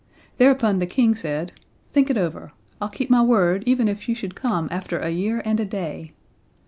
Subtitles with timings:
[0.39, 1.51] Thereupon the king said:
[1.93, 2.53] "Think it over.
[2.81, 6.13] I'll keep my word even if you should come after a year and a day!"